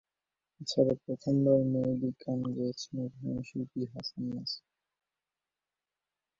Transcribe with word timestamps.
এছাড়া 0.61 0.93
প্রথমবার 1.03 1.59
মৌলিক 1.73 2.15
গান 2.23 2.39
গেয়েছেন 2.55 2.93
অভিনয়শিল্পী 3.05 3.81
হাসান 3.93 4.23
মাসুদ। 4.29 4.65